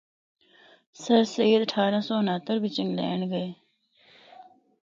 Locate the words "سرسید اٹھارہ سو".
1.03-2.13